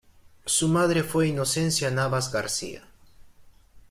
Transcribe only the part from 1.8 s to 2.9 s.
Navas García.